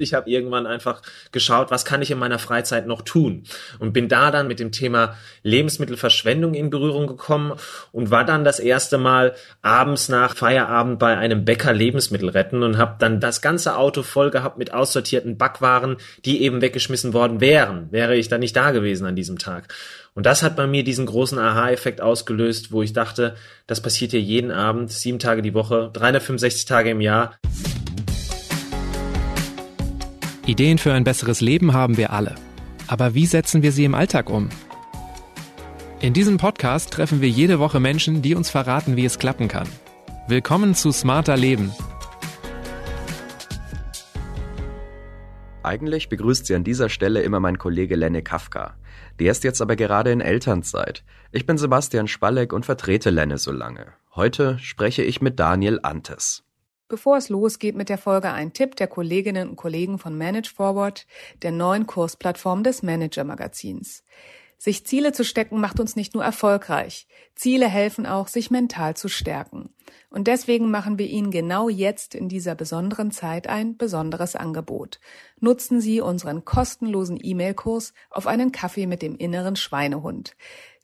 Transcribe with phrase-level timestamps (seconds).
[0.00, 3.44] Ich habe irgendwann einfach geschaut, was kann ich in meiner Freizeit noch tun
[3.78, 7.52] und bin da dann mit dem Thema Lebensmittelverschwendung in Berührung gekommen
[7.92, 12.78] und war dann das erste Mal abends nach Feierabend bei einem Bäcker Lebensmittel retten und
[12.78, 17.92] habe dann das ganze Auto voll gehabt mit aussortierten Backwaren, die eben weggeschmissen worden wären,
[17.92, 19.68] wäre ich dann nicht da gewesen an diesem Tag.
[20.14, 23.36] Und das hat bei mir diesen großen Aha-Effekt ausgelöst, wo ich dachte,
[23.66, 27.36] das passiert hier jeden Abend, sieben Tage die Woche, 365 Tage im Jahr.
[30.46, 32.34] Ideen für ein besseres Leben haben wir alle.
[32.86, 34.48] Aber wie setzen wir sie im Alltag um?
[36.00, 39.68] In diesem Podcast treffen wir jede Woche Menschen, die uns verraten, wie es klappen kann.
[40.28, 41.72] Willkommen zu Smarter Leben.
[45.62, 48.76] Eigentlich begrüßt sie an dieser Stelle immer mein Kollege Lenne Kafka.
[49.18, 51.04] Der ist jetzt aber gerade in Elternzeit.
[51.32, 53.88] Ich bin Sebastian Spalleck und vertrete Lenne so lange.
[54.16, 56.44] Heute spreche ich mit Daniel Antes.
[56.90, 61.06] Bevor es losgeht mit der Folge ein Tipp der Kolleginnen und Kollegen von Manage Forward,
[61.40, 64.02] der neuen Kursplattform des Manager Magazins.
[64.58, 67.06] Sich Ziele zu stecken macht uns nicht nur erfolgreich.
[67.36, 69.70] Ziele helfen auch, sich mental zu stärken.
[70.10, 74.98] Und deswegen machen wir Ihnen genau jetzt in dieser besonderen Zeit ein besonderes Angebot.
[75.38, 80.36] Nutzen Sie unseren kostenlosen E-Mail-Kurs auf einen Kaffee mit dem inneren Schweinehund.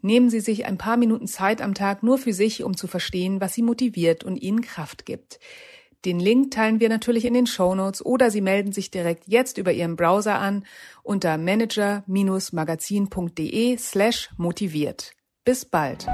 [0.02, 3.40] Nehmen Sie sich ein paar Minuten Zeit am Tag nur für sich, um zu verstehen,
[3.40, 5.40] was Sie motiviert und Ihnen Kraft gibt.
[6.06, 9.58] Den Link teilen wir natürlich in den Show Notes oder Sie melden sich direkt jetzt
[9.58, 10.64] über Ihren Browser an
[11.02, 15.10] unter manager-magazin.de slash motiviert.
[15.44, 16.06] Bis bald.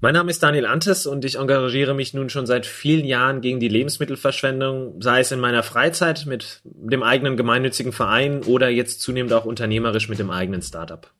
[0.00, 3.58] Mein Name ist Daniel Antes und ich engagiere mich nun schon seit vielen Jahren gegen
[3.58, 9.32] die Lebensmittelverschwendung, sei es in meiner Freizeit mit dem eigenen gemeinnützigen Verein oder jetzt zunehmend
[9.32, 11.12] auch unternehmerisch mit dem eigenen Startup.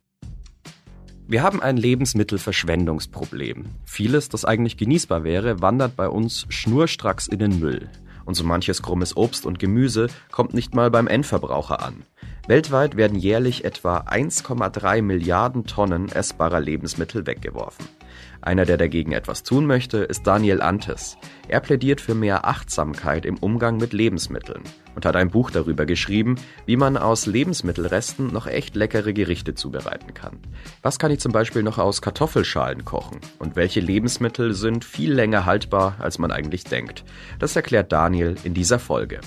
[1.31, 3.67] Wir haben ein Lebensmittelverschwendungsproblem.
[3.85, 7.91] Vieles, das eigentlich genießbar wäre, wandert bei uns schnurstracks in den Müll.
[8.25, 12.03] Und so manches krummes Obst und Gemüse kommt nicht mal beim Endverbraucher an.
[12.47, 17.85] Weltweit werden jährlich etwa 1,3 Milliarden Tonnen essbarer Lebensmittel weggeworfen.
[18.49, 21.19] Einer, der dagegen etwas tun möchte, ist Daniel Antes.
[21.49, 24.63] Er plädiert für mehr Achtsamkeit im Umgang mit Lebensmitteln
[24.95, 30.15] und hat ein Buch darüber geschrieben, wie man aus Lebensmittelresten noch echt leckere Gerichte zubereiten
[30.15, 30.39] kann.
[30.81, 35.45] Was kann ich zum Beispiel noch aus Kartoffelschalen kochen und welche Lebensmittel sind viel länger
[35.45, 37.05] haltbar, als man eigentlich denkt?
[37.39, 39.21] Das erklärt Daniel in dieser Folge.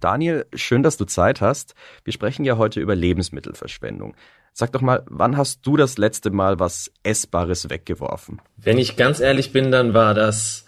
[0.00, 1.74] Daniel, schön, dass du Zeit hast.
[2.04, 4.14] Wir sprechen ja heute über Lebensmittelverschwendung.
[4.52, 8.40] Sag doch mal, wann hast du das letzte Mal was Essbares weggeworfen?
[8.56, 10.64] Wenn ich ganz ehrlich bin, dann war das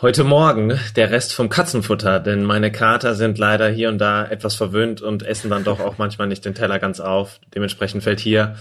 [0.00, 4.54] heute Morgen der Rest vom Katzenfutter, denn meine Kater sind leider hier und da etwas
[4.54, 7.40] verwöhnt und essen dann doch auch manchmal nicht den Teller ganz auf.
[7.54, 8.56] Dementsprechend fällt hier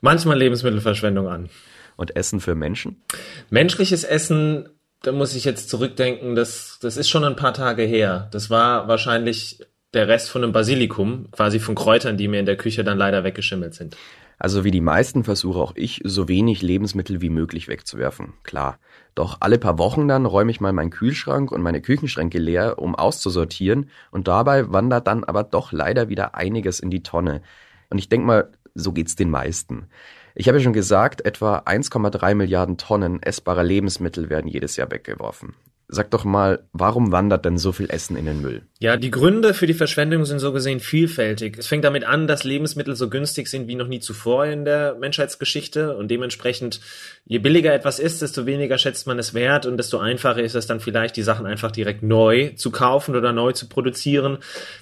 [0.00, 1.48] manchmal Lebensmittelverschwendung an.
[1.96, 3.02] Und Essen für Menschen?
[3.50, 4.68] Menschliches Essen,
[5.02, 8.28] da muss ich jetzt zurückdenken, das, das ist schon ein paar Tage her.
[8.32, 9.60] Das war wahrscheinlich
[9.94, 13.24] der Rest von einem Basilikum, quasi von Kräutern, die mir in der Küche dann leider
[13.24, 13.96] weggeschimmelt sind.
[14.38, 18.34] Also wie die meisten versuche auch ich, so wenig Lebensmittel wie möglich wegzuwerfen.
[18.42, 18.78] Klar.
[19.14, 22.94] Doch alle paar Wochen dann räume ich mal meinen Kühlschrank und meine Küchenschränke leer, um
[22.96, 27.42] auszusortieren, und dabei wandert dann aber doch leider wieder einiges in die Tonne.
[27.90, 29.86] Und ich denke mal, so geht's den meisten.
[30.34, 35.54] Ich habe ja schon gesagt, etwa 1,3 Milliarden Tonnen essbarer Lebensmittel werden jedes Jahr weggeworfen.
[35.94, 38.62] Sag doch mal, warum wandert denn so viel Essen in den Müll?
[38.80, 41.56] Ja, die Gründe für die Verschwendung sind so gesehen vielfältig.
[41.56, 44.96] Es fängt damit an, dass Lebensmittel so günstig sind wie noch nie zuvor in der
[44.96, 46.80] Menschheitsgeschichte und dementsprechend,
[47.26, 50.66] je billiger etwas ist, desto weniger schätzt man es wert und desto einfacher ist es
[50.66, 54.38] dann vielleicht, die Sachen einfach direkt neu zu kaufen oder neu zu produzieren.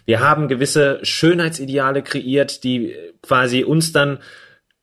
[0.06, 4.18] Wir haben gewisse Schönheitsideale kreiert, die quasi uns dann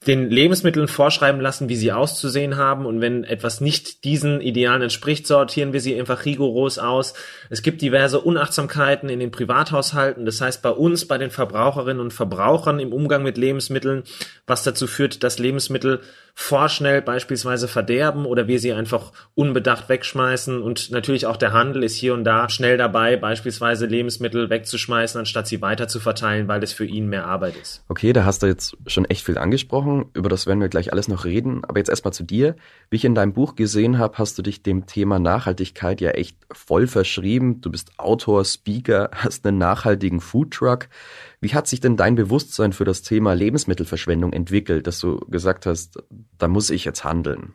[0.08, 2.86] den Lebensmitteln vorschreiben lassen, wie sie auszusehen haben.
[2.86, 7.14] Und wenn etwas nicht diesen Idealen entspricht, sortieren wir sie einfach rigoros aus.
[7.50, 10.26] Es gibt diverse Unachtsamkeiten in den Privathaushalten.
[10.26, 14.04] Das heißt, bei uns, bei den Verbraucherinnen und Verbrauchern im Umgang mit Lebensmitteln,
[14.48, 16.00] was dazu führt, dass Lebensmittel
[16.42, 20.62] vorschnell beispielsweise verderben oder wir sie einfach unbedacht wegschmeißen.
[20.62, 25.48] Und natürlich auch der Handel ist hier und da schnell dabei, beispielsweise Lebensmittel wegzuschmeißen, anstatt
[25.48, 27.84] sie weiter zu verteilen, weil es für ihn mehr Arbeit ist.
[27.90, 30.06] Okay, da hast du jetzt schon echt viel angesprochen.
[30.14, 31.66] Über das werden wir gleich alles noch reden.
[31.66, 32.56] Aber jetzt erstmal zu dir.
[32.90, 36.38] Wie ich in deinem Buch gesehen habe, hast du dich dem Thema Nachhaltigkeit ja echt
[36.52, 37.60] voll verschrieben.
[37.60, 40.88] Du bist Autor, Speaker, hast einen nachhaltigen Foodtruck.
[41.42, 46.00] Wie hat sich denn dein Bewusstsein für das Thema Lebensmittelverschwendung entwickelt, dass du gesagt hast,
[46.38, 47.54] da muss ich jetzt handeln?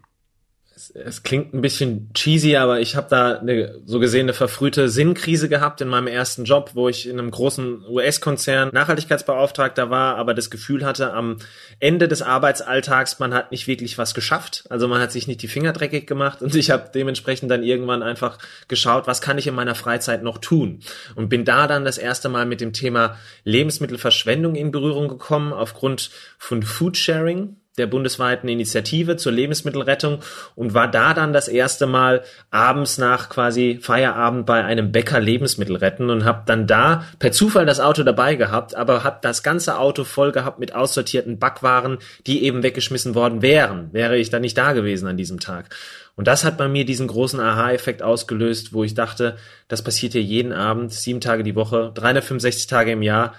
[0.76, 4.88] es, es klingt ein bisschen cheesy, aber ich habe da eine, so gesehen eine verfrühte
[4.88, 10.34] Sinnkrise gehabt in meinem ersten Job, wo ich in einem großen US-Konzern Nachhaltigkeitsbeauftragter war, aber
[10.34, 11.36] das Gefühl hatte, am
[11.80, 14.64] Ende des Arbeitsalltags, man hat nicht wirklich was geschafft.
[14.68, 18.02] Also man hat sich nicht die Finger dreckig gemacht und ich habe dementsprechend dann irgendwann
[18.02, 18.38] einfach
[18.68, 20.80] geschaut, was kann ich in meiner Freizeit noch tun?
[21.14, 26.10] Und bin da dann das erste Mal mit dem Thema Lebensmittelverschwendung in Berührung gekommen, aufgrund
[26.38, 30.20] von Foodsharing der bundesweiten Initiative zur Lebensmittelrettung
[30.54, 35.76] und war da dann das erste Mal abends nach quasi Feierabend bei einem Bäcker Lebensmittel
[35.76, 39.78] retten und habe dann da per Zufall das Auto dabei gehabt, aber habe das ganze
[39.78, 44.56] Auto voll gehabt mit aussortierten Backwaren, die eben weggeschmissen worden wären, wäre ich dann nicht
[44.56, 45.74] da gewesen an diesem Tag.
[46.16, 49.36] Und das hat bei mir diesen großen Aha-Effekt ausgelöst, wo ich dachte,
[49.66, 53.34] das passiert hier jeden Abend, sieben Tage die Woche, 365 Tage im Jahr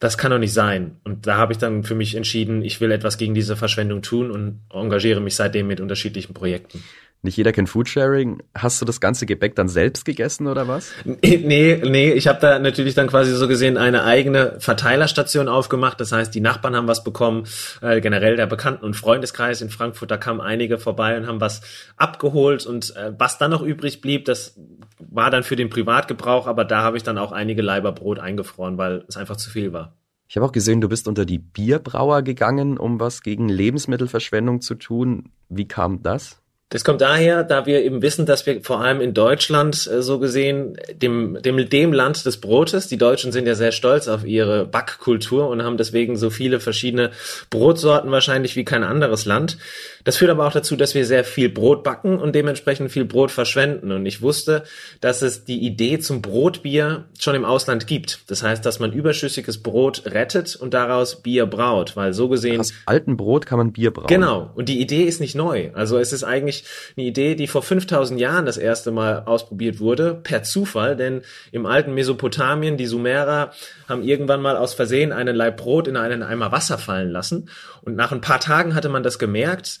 [0.00, 0.96] das kann doch nicht sein.
[1.04, 4.30] Und da habe ich dann für mich entschieden, ich will etwas gegen diese Verschwendung tun
[4.30, 6.82] und engagiere mich seitdem mit unterschiedlichen Projekten.
[7.22, 8.42] Nicht jeder kennt Foodsharing.
[8.54, 10.90] Hast du das ganze Gebäck dann selbst gegessen oder was?
[11.22, 16.00] Nee, nee, ich habe da natürlich dann quasi so gesehen eine eigene Verteilerstation aufgemacht.
[16.00, 17.44] Das heißt, die Nachbarn haben was bekommen,
[17.82, 21.60] äh, generell der Bekannten- und Freundeskreis in Frankfurt, da kamen einige vorbei und haben was
[21.96, 24.58] abgeholt und äh, was dann noch übrig blieb, das
[24.98, 28.78] war dann für den Privatgebrauch, aber da habe ich dann auch einige Leiber Brot eingefroren,
[28.78, 29.96] weil es einfach zu viel war.
[30.28, 34.76] Ich habe auch gesehen, du bist unter die Bierbrauer gegangen, um was gegen Lebensmittelverschwendung zu
[34.76, 35.30] tun.
[35.48, 36.40] Wie kam das?
[36.70, 40.20] Das kommt daher, da wir eben wissen, dass wir vor allem in Deutschland äh, so
[40.20, 44.66] gesehen dem, dem, dem Land des Brotes, die Deutschen sind ja sehr stolz auf ihre
[44.66, 47.10] Backkultur und haben deswegen so viele verschiedene
[47.50, 49.58] Brotsorten wahrscheinlich wie kein anderes Land.
[50.04, 53.30] Das führt aber auch dazu, dass wir sehr viel Brot backen und dementsprechend viel Brot
[53.30, 53.92] verschwenden.
[53.92, 54.64] Und ich wusste,
[55.00, 58.30] dass es die Idee zum Brotbier schon im Ausland gibt.
[58.30, 62.60] Das heißt, dass man überschüssiges Brot rettet und daraus Bier braut, weil so gesehen.
[62.60, 64.06] Aus alten Brot kann man Bier brauen.
[64.06, 64.50] Genau.
[64.54, 65.70] Und die Idee ist nicht neu.
[65.74, 66.64] Also es ist eigentlich
[66.96, 71.66] eine Idee, die vor 5000 Jahren das erste Mal ausprobiert wurde, per Zufall, denn im
[71.66, 73.52] alten Mesopotamien, die Sumerer
[73.88, 77.48] haben irgendwann mal aus Versehen einen Laib Brot in einen Eimer Wasser fallen lassen.
[77.82, 79.80] Und nach ein paar Tagen hatte man das gemerkt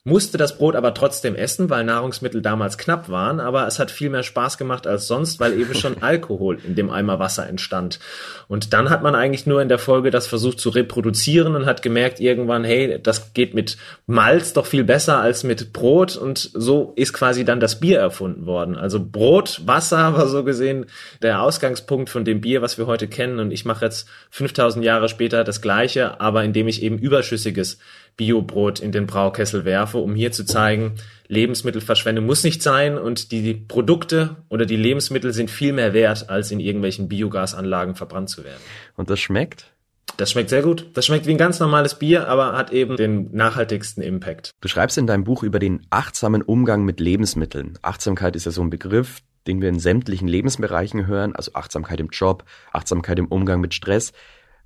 [0.03, 4.09] musste das Brot aber trotzdem essen, weil Nahrungsmittel damals knapp waren, aber es hat viel
[4.09, 7.99] mehr Spaß gemacht als sonst, weil eben schon Alkohol in dem Eimer Wasser entstand.
[8.47, 11.83] Und dann hat man eigentlich nur in der Folge das versucht zu reproduzieren und hat
[11.83, 13.77] gemerkt irgendwann, hey, das geht mit
[14.07, 18.47] Malz doch viel besser als mit Brot und so ist quasi dann das Bier erfunden
[18.47, 18.75] worden.
[18.75, 20.87] Also Brot, Wasser war so gesehen
[21.21, 25.09] der Ausgangspunkt von dem Bier, was wir heute kennen und ich mache jetzt 5000 Jahre
[25.09, 27.77] später das gleiche, aber indem ich eben überschüssiges
[28.17, 30.95] Biobrot in den Braukessel werfe, um hier zu zeigen,
[31.27, 36.51] Lebensmittelverschwendung muss nicht sein und die Produkte oder die Lebensmittel sind viel mehr wert, als
[36.51, 38.61] in irgendwelchen Biogasanlagen verbrannt zu werden.
[38.95, 39.71] Und das schmeckt?
[40.17, 40.89] Das schmeckt sehr gut.
[40.93, 44.51] Das schmeckt wie ein ganz normales Bier, aber hat eben den nachhaltigsten Impact.
[44.61, 47.79] Du schreibst in deinem Buch über den achtsamen Umgang mit Lebensmitteln.
[47.81, 52.09] Achtsamkeit ist ja so ein Begriff, den wir in sämtlichen Lebensbereichen hören, also Achtsamkeit im
[52.09, 54.11] Job, Achtsamkeit im Umgang mit Stress.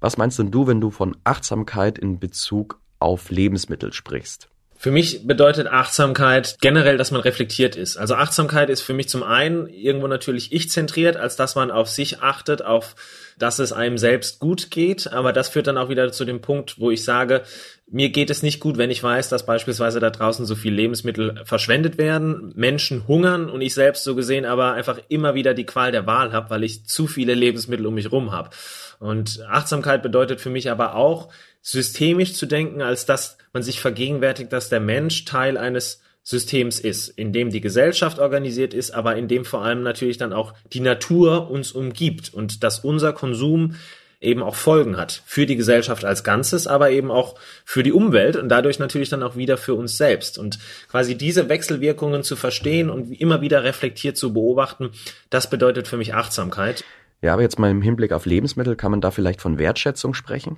[0.02, 4.50] Was meinst denn du, wenn du von Achtsamkeit in Bezug auf Lebensmittel sprichst?
[4.86, 7.98] Für mich bedeutet Achtsamkeit generell, dass man reflektiert ist.
[7.98, 12.22] Also Achtsamkeit ist für mich zum einen irgendwo natürlich ich-zentriert, als dass man auf sich
[12.22, 12.96] achtet, auf
[13.40, 15.12] dass es einem selbst gut geht.
[15.12, 17.42] Aber das führt dann auch wieder zu dem Punkt, wo ich sage,
[17.88, 21.42] mir geht es nicht gut, wenn ich weiß, dass beispielsweise da draußen so viel Lebensmittel
[21.46, 25.92] verschwendet werden, Menschen hungern und ich selbst so gesehen aber einfach immer wieder die Qual
[25.92, 28.52] der Wahl habe, weil ich zu viele Lebensmittel um mich rum habe.
[29.00, 31.30] Und Achtsamkeit bedeutet für mich aber auch,
[31.66, 37.10] systemisch zu denken, als dass man sich vergegenwärtigt, dass der Mensch Teil eines Systems ist,
[37.10, 40.80] in dem die Gesellschaft organisiert ist, aber in dem vor allem natürlich dann auch die
[40.80, 43.76] Natur uns umgibt und dass unser Konsum
[44.22, 48.36] eben auch Folgen hat für die Gesellschaft als Ganzes, aber eben auch für die Umwelt
[48.36, 50.38] und dadurch natürlich dann auch wieder für uns selbst.
[50.38, 54.92] Und quasi diese Wechselwirkungen zu verstehen und immer wieder reflektiert zu beobachten,
[55.32, 56.84] das bedeutet für mich Achtsamkeit.
[57.22, 60.58] Ja, aber jetzt mal im Hinblick auf Lebensmittel, kann man da vielleicht von Wertschätzung sprechen?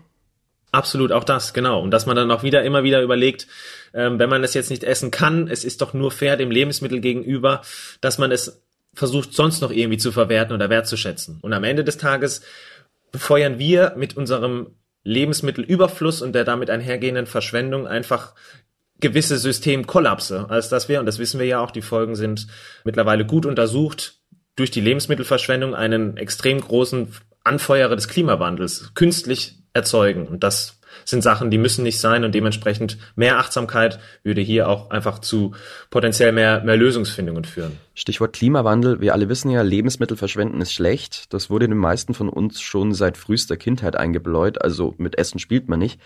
[0.71, 1.81] Absolut, auch das, genau.
[1.81, 3.47] Und dass man dann auch wieder immer wieder überlegt,
[3.93, 6.99] ähm, wenn man es jetzt nicht essen kann, es ist doch nur fair dem Lebensmittel
[6.99, 7.61] gegenüber,
[8.01, 8.61] dass man es
[8.93, 11.39] versucht sonst noch irgendwie zu verwerten oder wertzuschätzen.
[11.41, 12.41] Und am Ende des Tages
[13.11, 14.71] befeuern wir mit unserem
[15.03, 18.33] Lebensmittelüberfluss und der damit einhergehenden Verschwendung einfach
[18.99, 22.47] gewisse Systemkollapse, als dass wir, und das wissen wir ja auch, die Folgen sind
[22.83, 24.19] mittlerweile gut untersucht,
[24.55, 30.27] durch die Lebensmittelverschwendung einen extrem großen Anfeuerer des Klimawandels künstlich erzeugen.
[30.27, 34.89] Und das sind Sachen, die müssen nicht sein und dementsprechend mehr Achtsamkeit würde hier auch
[34.89, 35.53] einfach zu
[35.89, 37.77] potenziell mehr, mehr Lösungsfindungen führen.
[37.93, 38.99] Stichwort Klimawandel.
[38.99, 41.33] Wir alle wissen ja, Lebensmittel verschwenden ist schlecht.
[41.33, 44.61] Das wurde den meisten von uns schon seit frühester Kindheit eingebläut.
[44.61, 45.99] Also mit Essen spielt man nicht.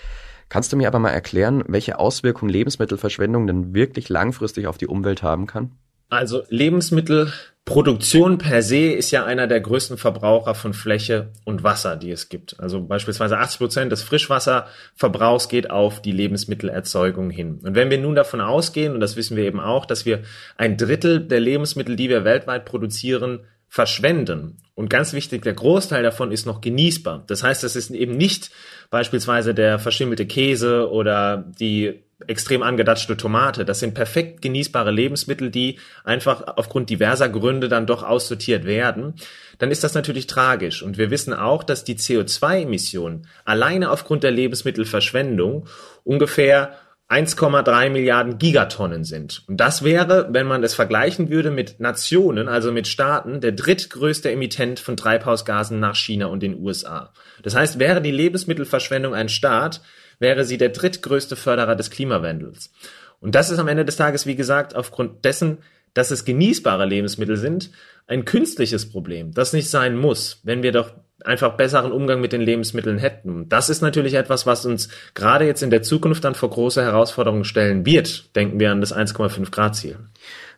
[0.50, 5.24] Kannst du mir aber mal erklären, welche Auswirkungen Lebensmittelverschwendung denn wirklich langfristig auf die Umwelt
[5.24, 5.72] haben kann?
[6.12, 12.12] Also Lebensmittelproduktion per se ist ja einer der größten Verbraucher von Fläche und Wasser, die
[12.12, 12.60] es gibt.
[12.60, 17.62] Also beispielsweise 80 Prozent des Frischwasserverbrauchs geht auf die Lebensmittelerzeugung hin.
[17.64, 20.24] Und wenn wir nun davon ausgehen, und das wissen wir eben auch, dass wir
[20.58, 24.58] ein Drittel der Lebensmittel, die wir weltweit produzieren, verschwenden.
[24.76, 27.24] Und ganz wichtig, der Großteil davon ist noch genießbar.
[27.28, 28.52] Das heißt, es ist eben nicht
[28.90, 33.66] beispielsweise der verschimmelte Käse oder die extrem angedatschte Tomate.
[33.66, 39.16] Das sind perfekt genießbare Lebensmittel, die einfach aufgrund diverser Gründe dann doch aussortiert werden.
[39.60, 40.82] Dann ist das natürlich tragisch.
[40.82, 45.68] Und wir wissen auch, dass die CO2-Emissionen alleine aufgrund der Lebensmittelverschwendung
[46.04, 46.76] ungefähr
[47.12, 49.44] 1,3 Milliarden Gigatonnen sind.
[49.48, 54.32] Und das wäre, wenn man es vergleichen würde mit Nationen, also mit Staaten, der drittgrößte
[54.32, 57.12] Emittent von Treibhausgasen nach China und den USA.
[57.44, 59.82] Das heißt, wäre die Lebensmittelverschwendung ein Staat,
[60.22, 62.72] wäre sie der drittgrößte Förderer des Klimawandels.
[63.20, 65.58] Und das ist am Ende des Tages, wie gesagt, aufgrund dessen,
[65.94, 67.72] dass es genießbare Lebensmittel sind,
[68.08, 72.42] ein künstliches Problem, das nicht sein muss, wenn wir doch einfach besseren Umgang mit den
[72.42, 73.48] Lebensmitteln hätten.
[73.50, 77.44] Das ist natürlich etwas, was uns gerade jetzt in der Zukunft dann vor große Herausforderungen
[77.44, 78.36] stellen wird.
[78.36, 79.98] Denken wir an das 1,5 Grad Ziel.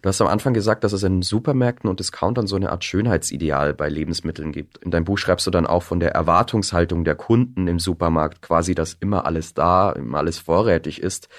[0.04, 3.74] Du hast am Anfang gesagt, dass es in Supermärkten und Discountern so eine Art Schönheitsideal
[3.74, 4.78] bei Lebensmitteln gibt.
[4.80, 8.76] In deinem Buch schreibst du dann auch von der Erwartungshaltung der Kunden im Supermarkt, quasi,
[8.76, 11.30] dass immer alles da, immer alles vorrätig ist.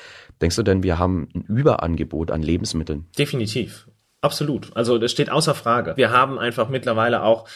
[0.41, 3.05] Denkst du denn, wir haben ein Überangebot an Lebensmitteln?
[3.19, 3.87] Definitiv.
[4.23, 4.75] Absolut.
[4.75, 5.93] Also das steht außer Frage.
[5.99, 7.47] Wir haben einfach mittlerweile auch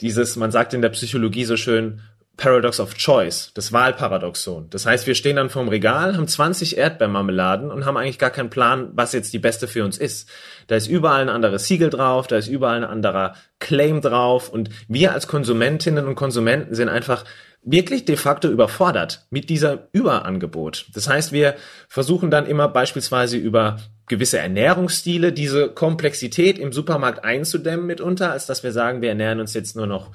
[0.00, 2.02] dieses, man sagt in der Psychologie so schön,
[2.36, 4.70] Paradox of Choice, das Wahlparadoxon.
[4.70, 8.50] Das heißt, wir stehen dann vorm Regal, haben 20 Erdbeermarmeladen und haben eigentlich gar keinen
[8.50, 10.28] Plan, was jetzt die beste für uns ist.
[10.66, 14.70] Da ist überall ein anderes Siegel drauf, da ist überall ein anderer Claim drauf und
[14.88, 17.24] wir als Konsumentinnen und Konsumenten sind einfach
[17.64, 20.86] wirklich de facto überfordert mit dieser Überangebot.
[20.94, 21.54] Das heißt, wir
[21.88, 28.64] versuchen dann immer beispielsweise über gewisse Ernährungsstile diese Komplexität im Supermarkt einzudämmen mitunter, als dass
[28.64, 30.10] wir sagen, wir ernähren uns jetzt nur noch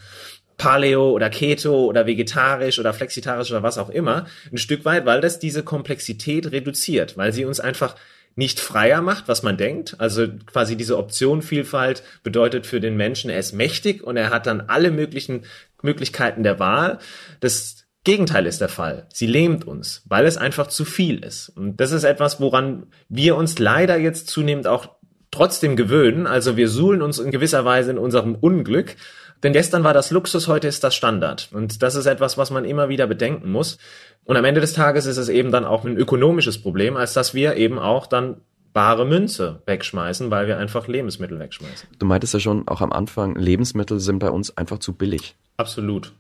[0.57, 5.21] Paleo oder Keto oder vegetarisch oder flexitarisch oder was auch immer, ein Stück weit, weil
[5.21, 7.95] das diese Komplexität reduziert, weil sie uns einfach
[8.35, 9.95] nicht freier macht, was man denkt.
[9.99, 14.61] Also quasi diese Optionenvielfalt bedeutet für den Menschen, er ist mächtig und er hat dann
[14.61, 15.43] alle möglichen
[15.81, 16.99] Möglichkeiten der Wahl.
[17.39, 19.07] Das Gegenteil ist der Fall.
[19.11, 21.49] Sie lähmt uns, weil es einfach zu viel ist.
[21.49, 24.97] Und das ist etwas, woran wir uns leider jetzt zunehmend auch
[25.31, 26.27] trotzdem gewöhnen.
[26.27, 28.95] Also wir suhlen uns in gewisser Weise in unserem Unglück.
[29.43, 31.49] Denn gestern war das Luxus, heute ist das Standard.
[31.53, 33.77] Und das ist etwas, was man immer wieder bedenken muss.
[34.23, 37.33] Und am Ende des Tages ist es eben dann auch ein ökonomisches Problem, als dass
[37.33, 38.41] wir eben auch dann
[38.73, 41.89] bare Münze wegschmeißen, weil wir einfach Lebensmittel wegschmeißen.
[41.97, 45.35] Du meintest ja schon auch am Anfang, Lebensmittel sind bei uns einfach zu billig.
[45.55, 46.13] Absolut.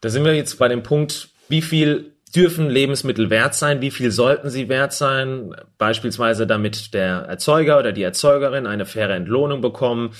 [0.00, 3.80] Da sind wir jetzt bei dem Punkt, wie viel dürfen Lebensmittel wert sein?
[3.80, 5.54] Wie viel sollten sie wert sein?
[5.78, 10.10] Beispielsweise damit der Erzeuger oder die Erzeugerin eine faire Entlohnung bekommen,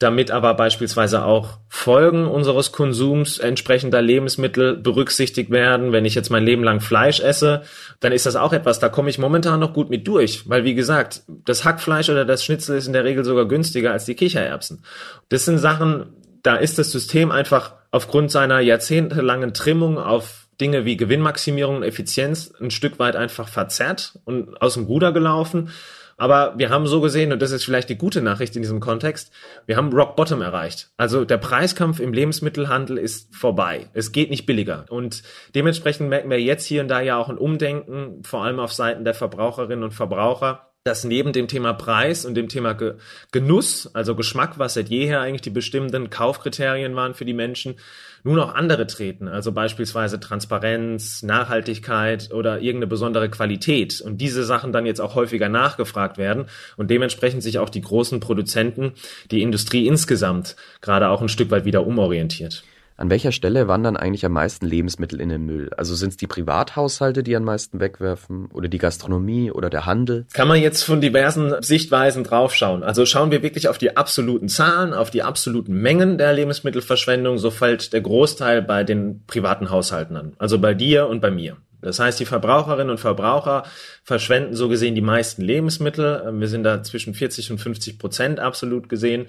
[0.00, 5.92] damit aber beispielsweise auch Folgen unseres Konsums entsprechender Lebensmittel berücksichtigt werden.
[5.92, 7.62] Wenn ich jetzt mein Leben lang Fleisch esse,
[8.00, 10.74] dann ist das auch etwas, da komme ich momentan noch gut mit durch, weil wie
[10.74, 14.82] gesagt, das Hackfleisch oder das Schnitzel ist in der Regel sogar günstiger als die Kichererbsen.
[15.28, 16.06] Das sind Sachen,
[16.42, 22.54] da ist das System einfach aufgrund seiner jahrzehntelangen Trimmung auf Dinge wie Gewinnmaximierung und Effizienz
[22.58, 25.70] ein Stück weit einfach verzerrt und aus dem Ruder gelaufen.
[26.20, 29.32] Aber wir haben so gesehen, und das ist vielleicht die gute Nachricht in diesem Kontext,
[29.64, 30.90] wir haben Rock Bottom erreicht.
[30.98, 33.88] Also der Preiskampf im Lebensmittelhandel ist vorbei.
[33.94, 34.84] Es geht nicht billiger.
[34.90, 35.22] Und
[35.54, 39.02] dementsprechend merken wir jetzt hier und da ja auch ein Umdenken, vor allem auf Seiten
[39.02, 42.94] der Verbraucherinnen und Verbraucher, dass neben dem Thema Preis und dem Thema Ge
[43.32, 47.74] Genuss, also Geschmack, was seit jeher eigentlich die bestimmenden Kaufkriterien waren für die Menschen,
[48.22, 54.00] nun auch andere treten, also beispielsweise Transparenz, Nachhaltigkeit oder irgendeine besondere Qualität.
[54.00, 56.46] Und diese Sachen dann jetzt auch häufiger nachgefragt werden.
[56.76, 58.92] Und dementsprechend sich auch die großen Produzenten,
[59.30, 62.64] die Industrie insgesamt gerade auch ein Stück weit wieder umorientiert.
[63.00, 65.70] An welcher Stelle wandern eigentlich am meisten Lebensmittel in den Müll?
[65.74, 70.26] Also sind es die Privathaushalte, die am meisten wegwerfen oder die Gastronomie oder der Handel?
[70.34, 72.82] Kann man jetzt von diversen Sichtweisen draufschauen.
[72.82, 77.50] Also schauen wir wirklich auf die absoluten Zahlen, auf die absoluten Mengen der Lebensmittelverschwendung, so
[77.50, 80.34] fällt der Großteil bei den privaten Haushalten an.
[80.36, 81.56] Also bei dir und bei mir.
[81.80, 83.64] Das heißt, die Verbraucherinnen und Verbraucher
[84.04, 86.30] verschwenden so gesehen die meisten Lebensmittel.
[86.34, 89.26] Wir sind da zwischen 40 und 50 Prozent absolut gesehen.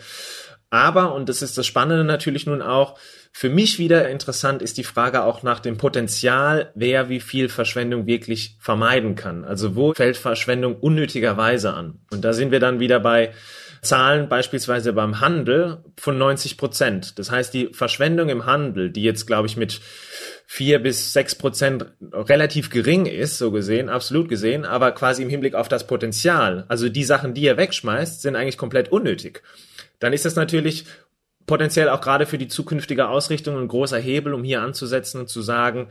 [0.72, 2.98] Aber, und das ist das Spannende natürlich nun auch,
[3.34, 8.08] für mich wieder interessant ist die Frage auch nach dem Potenzial, wer wie viel Verschwendung
[8.08, 9.44] wirklich vermeiden kann.
[9.44, 12.00] Also wo fällt Verschwendung unnötigerweise an?
[12.10, 13.34] Und da sind wir dann wieder bei
[13.82, 17.20] Zahlen beispielsweise beim Handel von 90 Prozent.
[17.20, 19.82] Das heißt, die Verschwendung im Handel, die jetzt, glaube ich, mit
[20.46, 25.56] vier bis sechs Prozent relativ gering ist, so gesehen, absolut gesehen, aber quasi im Hinblick
[25.56, 29.42] auf das Potenzial, also die Sachen, die ihr wegschmeißt, sind eigentlich komplett unnötig.
[30.02, 30.86] Dann ist das natürlich
[31.46, 35.42] potenziell auch gerade für die zukünftige Ausrichtung ein großer Hebel, um hier anzusetzen und zu
[35.42, 35.88] sagen,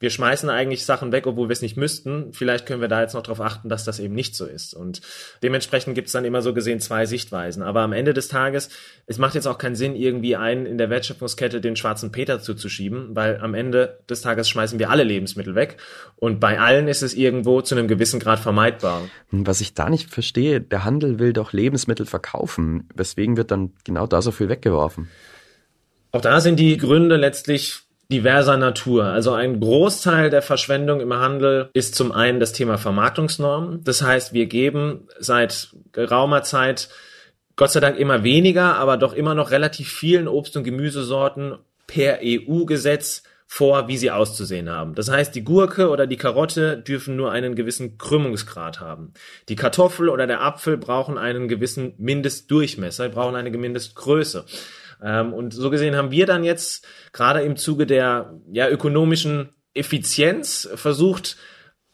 [0.00, 2.32] wir schmeißen eigentlich Sachen weg, obwohl wir es nicht müssten.
[2.32, 4.72] Vielleicht können wir da jetzt noch darauf achten, dass das eben nicht so ist.
[4.72, 5.02] Und
[5.42, 7.62] dementsprechend gibt es dann immer so gesehen zwei Sichtweisen.
[7.62, 8.70] Aber am Ende des Tages,
[9.06, 13.14] es macht jetzt auch keinen Sinn, irgendwie einen in der Wertschöpfungskette den schwarzen Peter zuzuschieben,
[13.14, 15.76] weil am Ende des Tages schmeißen wir alle Lebensmittel weg.
[16.16, 19.02] Und bei allen ist es irgendwo zu einem gewissen Grad vermeidbar.
[19.30, 22.88] Was ich da nicht verstehe, der Handel will doch Lebensmittel verkaufen.
[22.94, 25.10] Weswegen wird dann genau da so viel weggeworfen?
[26.12, 29.04] Auch da sind die Gründe letztlich diverser Natur.
[29.04, 33.84] Also ein Großteil der Verschwendung im Handel ist zum einen das Thema Vermarktungsnormen.
[33.84, 36.88] Das heißt, wir geben seit geraumer Zeit
[37.56, 42.20] Gott sei Dank immer weniger, aber doch immer noch relativ vielen Obst- und Gemüsesorten per
[42.22, 44.94] EU-Gesetz vor, wie sie auszusehen haben.
[44.94, 49.12] Das heißt, die Gurke oder die Karotte dürfen nur einen gewissen Krümmungsgrad haben.
[49.48, 54.44] Die Kartoffel oder der Apfel brauchen einen gewissen Mindestdurchmesser, brauchen eine Mindestgröße.
[55.02, 60.68] Ähm, und so gesehen haben wir dann jetzt gerade im Zuge der ja, ökonomischen Effizienz
[60.74, 61.36] versucht,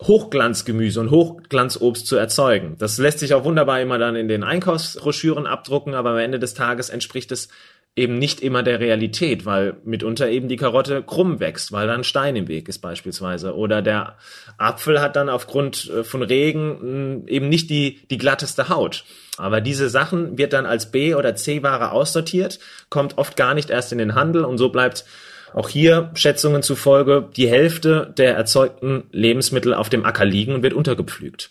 [0.02, 2.76] Hochglanzgemüse und Hochglanzobst zu erzeugen.
[2.78, 6.52] Das lässt sich auch wunderbar immer dann in den Einkaufsbroschüren abdrucken, aber am Ende des
[6.52, 7.48] Tages entspricht es
[7.96, 12.04] eben nicht immer der Realität, weil mitunter eben die Karotte krumm wächst, weil da ein
[12.04, 13.56] Stein im Weg ist beispielsweise.
[13.56, 14.16] Oder der
[14.58, 19.04] Apfel hat dann aufgrund äh, von Regen mm, eben nicht die, die glatteste Haut.
[19.38, 22.58] Aber diese Sachen wird dann als B- oder C-Ware aussortiert,
[22.90, 25.06] kommt oft gar nicht erst in den Handel und so bleibt
[25.54, 30.74] auch hier Schätzungen zufolge die Hälfte der erzeugten Lebensmittel auf dem Acker liegen und wird
[30.74, 31.50] untergepflügt.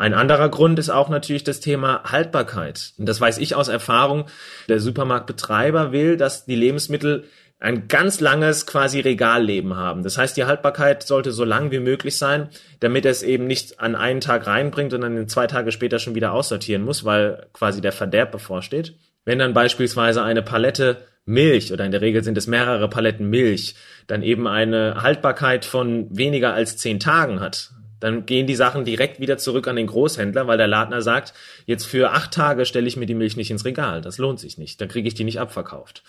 [0.00, 2.94] Ein anderer Grund ist auch natürlich das Thema Haltbarkeit.
[2.96, 4.24] Und das weiß ich aus Erfahrung.
[4.66, 7.24] Der Supermarktbetreiber will, dass die Lebensmittel
[7.58, 10.02] ein ganz langes quasi Regalleben haben.
[10.02, 12.48] Das heißt, die Haltbarkeit sollte so lang wie möglich sein,
[12.80, 16.32] damit es eben nicht an einen Tag reinbringt und dann zwei Tage später schon wieder
[16.32, 18.94] aussortieren muss, weil quasi der Verderb bevorsteht.
[19.26, 23.74] Wenn dann beispielsweise eine Palette Milch oder in der Regel sind es mehrere Paletten Milch,
[24.06, 29.20] dann eben eine Haltbarkeit von weniger als zehn Tagen hat, dann gehen die Sachen direkt
[29.20, 31.34] wieder zurück an den Großhändler, weil der Ladner sagt,
[31.66, 34.00] jetzt für acht Tage stelle ich mir die Milch nicht ins Regal.
[34.00, 34.80] Das lohnt sich nicht.
[34.80, 36.02] Dann kriege ich die nicht abverkauft.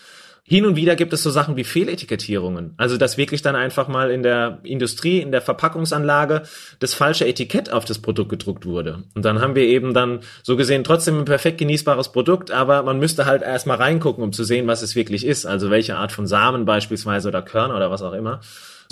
[0.44, 2.74] Hin und wieder gibt es so Sachen wie Fehletikettierungen.
[2.76, 6.42] Also, dass wirklich dann einfach mal in der Industrie, in der Verpackungsanlage
[6.80, 9.04] das falsche Etikett auf das Produkt gedruckt wurde.
[9.14, 12.98] Und dann haben wir eben dann so gesehen trotzdem ein perfekt genießbares Produkt, aber man
[12.98, 15.46] müsste halt erstmal reingucken, um zu sehen, was es wirklich ist.
[15.46, 18.40] Also welche Art von Samen beispielsweise oder Körner oder was auch immer.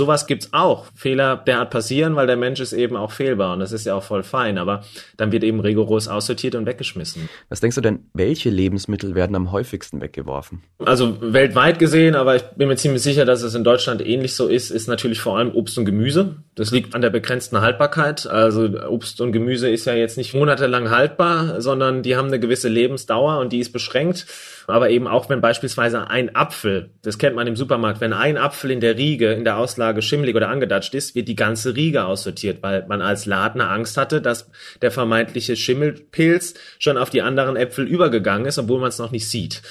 [0.01, 0.87] Sowas gibt's auch.
[0.95, 4.03] Fehler derart passieren, weil der Mensch ist eben auch fehlbar und das ist ja auch
[4.03, 4.83] voll fein, aber
[5.19, 7.29] dann wird eben rigoros aussortiert und weggeschmissen.
[7.51, 10.63] Was denkst du denn, welche Lebensmittel werden am häufigsten weggeworfen?
[10.83, 14.47] Also weltweit gesehen, aber ich bin mir ziemlich sicher, dass es in Deutschland ähnlich so
[14.49, 16.37] ist, ist natürlich vor allem Obst und Gemüse.
[16.55, 18.27] Das liegt an der begrenzten Haltbarkeit.
[18.27, 22.71] Also Obst und Gemüse ist ja jetzt nicht monatelang haltbar, sondern die haben eine gewisse
[22.71, 24.25] Lebensdauer und die ist beschränkt
[24.71, 28.71] aber eben auch wenn beispielsweise ein Apfel, das kennt man im Supermarkt, wenn ein Apfel
[28.71, 32.63] in der Riege, in der Auslage schimmelig oder angedatscht ist, wird die ganze Riege aussortiert,
[32.63, 34.51] weil man als Ladner Angst hatte, dass
[34.83, 39.29] der vermeintliche Schimmelpilz schon auf die anderen Äpfel übergegangen ist, obwohl man es noch nicht
[39.29, 39.63] sieht.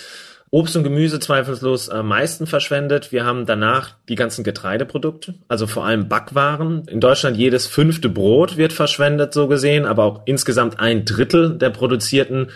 [0.51, 3.11] Obst und Gemüse zweifellos am meisten verschwendet.
[3.11, 6.85] Wir haben danach die ganzen Getreideprodukte, also vor allem Backwaren.
[6.87, 11.69] In Deutschland jedes fünfte Brot wird verschwendet, so gesehen, aber auch insgesamt ein Drittel der
[11.69, 12.49] produzierten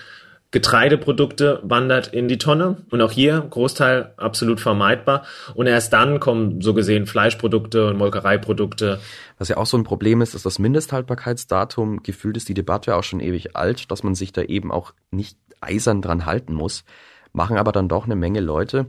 [0.54, 6.62] Getreideprodukte wandert in die Tonne und auch hier Großteil absolut vermeidbar und erst dann kommen
[6.62, 9.00] so gesehen Fleischprodukte und Molkereiprodukte.
[9.39, 12.04] Was ja auch so ein Problem ist, ist das Mindesthaltbarkeitsdatum.
[12.04, 15.38] Gefühlt ist die Debatte auch schon ewig alt, dass man sich da eben auch nicht
[15.60, 16.84] eisern dran halten muss,
[17.32, 18.86] machen aber dann doch eine Menge Leute.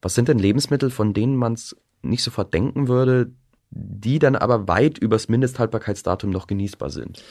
[0.00, 3.32] Was sind denn Lebensmittel, von denen man es nicht sofort denken würde,
[3.70, 7.24] die dann aber weit übers Mindesthaltbarkeitsdatum noch genießbar sind?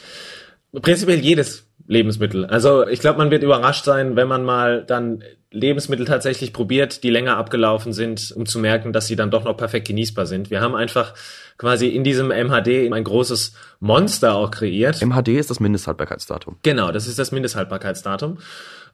[0.73, 2.45] Prinzipiell jedes Lebensmittel.
[2.45, 7.09] Also ich glaube, man wird überrascht sein, wenn man mal dann Lebensmittel tatsächlich probiert, die
[7.09, 10.51] länger abgelaufen sind, um zu merken, dass sie dann doch noch perfekt genießbar sind.
[10.51, 11.13] Wir haben einfach
[11.57, 15.01] quasi in diesem MHD ein großes Monster auch kreiert.
[15.01, 16.57] MHD ist das Mindesthaltbarkeitsdatum.
[16.63, 18.39] Genau, das ist das Mindesthaltbarkeitsdatum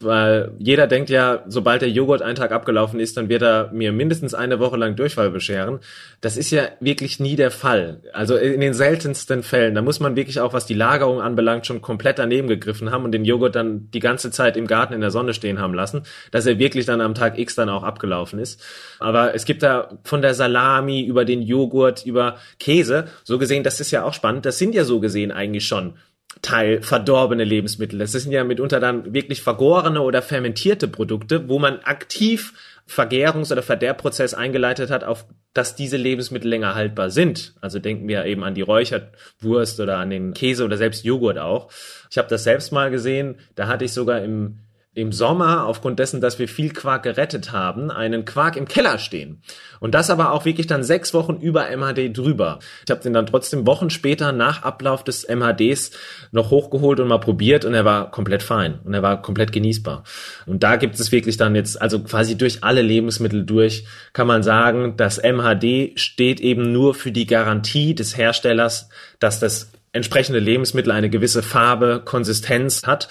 [0.04, 3.92] weil jeder denkt ja, sobald der Joghurt einen Tag abgelaufen ist, dann wird er mir
[3.92, 5.80] mindestens eine Woche lang Durchfall bescheren.
[6.22, 8.02] Das ist ja wirklich nie der Fall.
[8.14, 11.82] Also in den seltensten Fällen, da muss man wirklich auch, was die Lagerung anbelangt, schon
[11.82, 15.12] komplett daneben gegriffen haben und den Joghurt dann die ganze Zeit im Garten in der
[15.12, 18.62] Sonne stehen haben lassen, dass er wirklich dann am Tag X dann auch abgelaufen ist.
[19.00, 23.80] Aber es gibt da von der Salami über den Joghurt, über Käse, so gesehen, das
[23.80, 25.94] ist ja auch spannend, das sind ja so gesehen eigentlich schon
[26.42, 28.00] Teil verdorbene Lebensmittel.
[28.00, 32.54] Das sind ja mitunter dann wirklich vergorene oder fermentierte Produkte, wo man aktiv
[32.86, 37.54] Vergärungs- oder Verderbprozess eingeleitet hat, auf dass diese Lebensmittel länger haltbar sind.
[37.62, 41.72] Also denken wir eben an die Räucherwurst oder an den Käse oder selbst Joghurt auch.
[42.10, 44.60] Ich habe das selbst mal gesehen, da hatte ich sogar im
[44.96, 49.42] im Sommer, aufgrund dessen, dass wir viel Quark gerettet haben, einen Quark im Keller stehen.
[49.80, 52.60] Und das aber auch wirklich dann sechs Wochen über MHD drüber.
[52.86, 55.92] Ich habe den dann trotzdem Wochen später nach Ablauf des MHDs
[56.32, 60.04] noch hochgeholt und mal probiert und er war komplett fein und er war komplett genießbar.
[60.46, 64.44] Und da gibt es wirklich dann jetzt, also quasi durch alle Lebensmittel durch, kann man
[64.44, 70.92] sagen, das MHD steht eben nur für die Garantie des Herstellers, dass das entsprechende Lebensmittel
[70.92, 73.10] eine gewisse Farbe, Konsistenz hat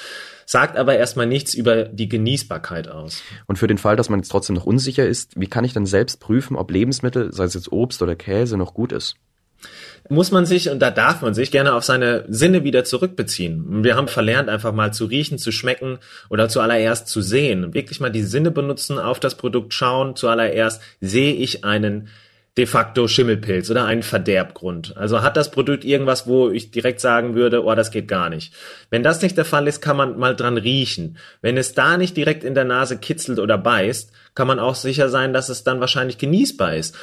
[0.52, 3.22] sagt aber erstmal nichts über die Genießbarkeit aus.
[3.46, 5.86] Und für den Fall, dass man jetzt trotzdem noch unsicher ist, wie kann ich dann
[5.86, 9.16] selbst prüfen, ob Lebensmittel, sei es jetzt Obst oder Käse, noch gut ist?
[10.08, 13.84] muss man sich, und da darf man sich gerne auf seine Sinne wieder zurückbeziehen.
[13.84, 17.72] Wir haben verlernt, einfach mal zu riechen, zu schmecken oder zuallererst zu sehen.
[17.72, 20.16] Wirklich mal die Sinne benutzen, auf das Produkt schauen.
[20.16, 22.08] Zuallererst sehe ich einen
[22.58, 24.94] de facto Schimmelpilz oder einen Verderbgrund.
[24.98, 28.52] Also hat das Produkt irgendwas, wo ich direkt sagen würde, oh, das geht gar nicht.
[28.90, 31.16] Wenn das nicht der Fall ist, kann man mal dran riechen.
[31.40, 35.08] Wenn es da nicht direkt in der Nase kitzelt oder beißt, kann man auch sicher
[35.08, 36.94] sein, dass es dann wahrscheinlich genießbar ist.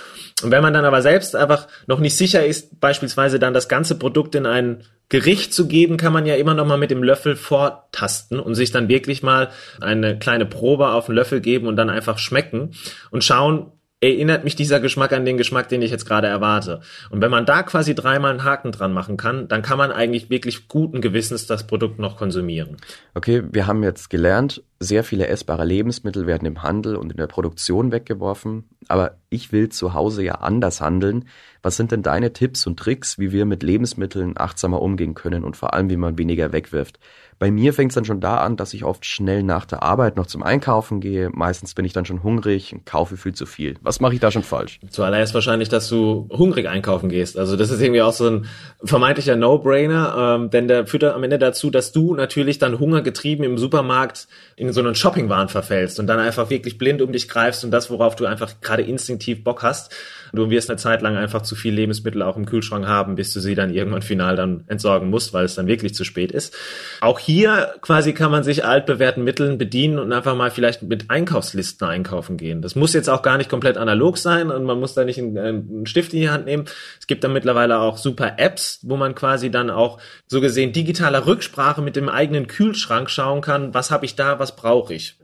[0.44, 3.98] Und wenn man dann aber selbst einfach noch nicht sicher ist, beispielsweise dann das ganze
[3.98, 7.36] Produkt in ein Gericht zu geben, kann man ja immer noch mal mit dem Löffel
[7.36, 9.50] vortasten und sich dann wirklich mal
[9.82, 12.76] eine kleine Probe auf den Löffel geben und dann einfach schmecken
[13.10, 16.82] und schauen, erinnert mich dieser Geschmack an den Geschmack, den ich jetzt gerade erwarte.
[17.10, 20.30] Und wenn man da quasi dreimal einen Haken dran machen kann, dann kann man eigentlich
[20.30, 22.78] wirklich guten Gewissens das Produkt noch konsumieren.
[23.14, 27.28] Okay, wir haben jetzt gelernt, sehr viele essbare Lebensmittel werden im Handel und in der
[27.28, 31.26] Produktion weggeworfen, aber ich will zu Hause ja anders handeln.
[31.62, 35.58] Was sind denn deine Tipps und Tricks, wie wir mit Lebensmitteln achtsamer umgehen können und
[35.58, 37.00] vor allem, wie man weniger wegwirft?
[37.40, 40.18] Bei mir fängt es dann schon da an, dass ich oft schnell nach der Arbeit
[40.18, 41.30] noch zum Einkaufen gehe.
[41.30, 43.76] Meistens bin ich dann schon hungrig und kaufe viel zu viel.
[43.82, 44.82] Was mache ich da schon falsch?
[44.90, 47.38] Zuallererst wahrscheinlich, dass du hungrig einkaufen gehst.
[47.38, 48.46] Also das ist irgendwie auch so ein
[48.84, 53.58] vermeintlicher No-Brainer, ähm, denn der führt am Ende dazu, dass du natürlich dann hungergetrieben im
[53.58, 57.72] Supermarkt in so einen Shoppingwahn verfällst und dann einfach wirklich blind um dich greifst und
[57.72, 59.94] das, worauf du einfach gerade instinktiv Bock hast.
[60.34, 63.40] Du wirst eine Zeit lang einfach zu viel Lebensmittel auch im Kühlschrank haben, bis du
[63.40, 66.56] sie dann irgendwann final dann entsorgen musst, weil es dann wirklich zu spät ist.
[67.02, 71.88] Auch hier quasi kann man sich altbewährten Mitteln bedienen und einfach mal vielleicht mit Einkaufslisten
[71.88, 72.62] einkaufen gehen.
[72.62, 75.38] Das muss jetzt auch gar nicht komplett analog sein und man muss da nicht einen,
[75.38, 76.66] einen Stift in die Hand nehmen.
[77.00, 81.26] Es gibt dann mittlerweile auch super Apps, wo man quasi dann auch so gesehen digitaler
[81.26, 85.18] Rücksprache mit dem eigenen Kühlschrank schauen kann, was habe ich da, was brauche ich.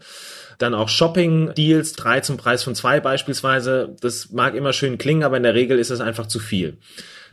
[0.57, 3.95] Dann auch Shopping-Deals, drei zum Preis von zwei beispielsweise.
[3.99, 6.77] Das mag immer schön klingen, aber in der Regel ist es einfach zu viel.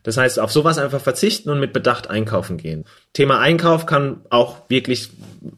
[0.03, 2.85] Das heißt, auf sowas einfach verzichten und mit Bedacht einkaufen gehen.
[3.13, 5.11] Thema Einkauf kann auch wirklich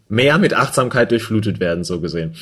[0.09, 2.35] mehr mit Achtsamkeit durchflutet werden, so gesehen.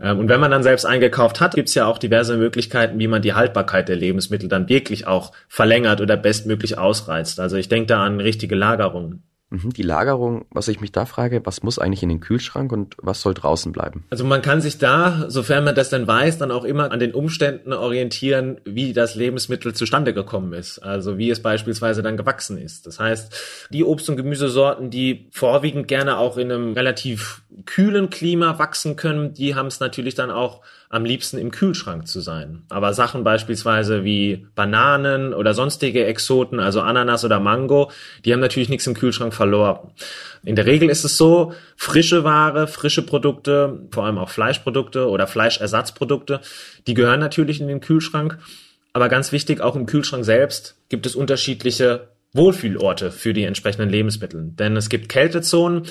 [0.00, 3.20] Ähm, und wenn man dann selbst eingekauft hat, gibt's ja auch diverse Möglichkeiten, wie man
[3.20, 7.40] die Haltbarkeit der Lebensmittel dann wirklich auch verlängert oder bestmöglich ausreizt.
[7.40, 9.22] Also ich denke da an richtige Lagerungen.
[9.50, 12.94] Mhm, die Lagerung, was ich mich da frage, was muss eigentlich in den Kühlschrank und
[12.98, 14.04] was soll draußen bleiben?
[14.08, 17.12] Also man kann sich da, sofern man das dann weiß, dann auch immer an den
[17.12, 20.78] Umständen orientieren, wie das Lebensmittel zustande gekommen ist.
[20.78, 22.86] Also wie es beispielsweise dann gewachsen ist.
[22.86, 28.60] Das heißt, die Obst- und Gemüsesorten, die vorwiegend gerne auch in einem relativ kühlen Klima
[28.60, 32.64] wachsen können, die haben es natürlich dann auch am liebsten im Kühlschrank zu sein.
[32.68, 37.92] Aber Sachen beispielsweise wie Bananen oder sonstige Exoten, also Ananas oder Mango,
[38.24, 39.92] die haben natürlich nichts im Kühlschrank verloren.
[40.42, 45.28] In der Regel ist es so, frische Ware, frische Produkte, vor allem auch Fleischprodukte oder
[45.28, 46.40] Fleischersatzprodukte,
[46.88, 48.38] die gehören natürlich in den Kühlschrank.
[48.92, 54.50] Aber ganz wichtig, auch im Kühlschrank selbst gibt es unterschiedliche Wohlfühlorte für die entsprechenden Lebensmittel.
[54.54, 55.82] Denn es gibt Kältezonen,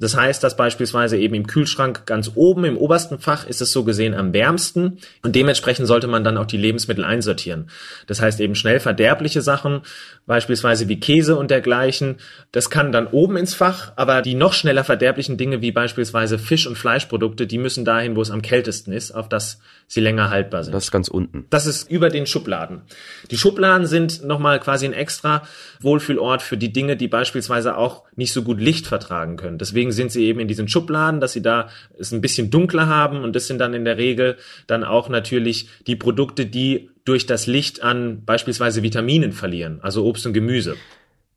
[0.00, 3.84] das heißt, dass beispielsweise eben im Kühlschrank ganz oben im obersten Fach ist es so
[3.84, 7.70] gesehen am wärmsten und dementsprechend sollte man dann auch die Lebensmittel einsortieren.
[8.06, 9.82] Das heißt eben schnell verderbliche Sachen,
[10.26, 12.16] beispielsweise wie Käse und dergleichen,
[12.50, 16.66] das kann dann oben ins Fach, aber die noch schneller verderblichen Dinge wie beispielsweise Fisch-
[16.66, 20.64] und Fleischprodukte, die müssen dahin, wo es am kältesten ist, auf das sie länger haltbar
[20.64, 20.72] sind.
[20.72, 21.46] Das ist ganz unten.
[21.50, 22.82] Das ist über den Schubladen.
[23.30, 25.42] Die Schubladen sind nochmal quasi ein extra
[25.80, 29.58] Wohlfühlort für die Dinge, die beispielsweise auch nicht so gut Licht vertragen können.
[29.58, 31.68] Deswegen sind sie eben in diesen Schubladen, dass sie da
[31.98, 35.68] es ein bisschen dunkler haben und das sind dann in der Regel dann auch natürlich
[35.86, 40.76] die Produkte, die durch das Licht an beispielsweise Vitaminen verlieren, also Obst und Gemüse.